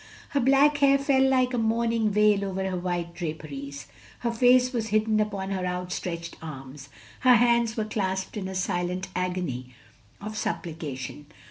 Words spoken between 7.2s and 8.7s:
hands were clasped in a